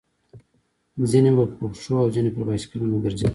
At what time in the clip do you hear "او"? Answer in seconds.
2.03-2.07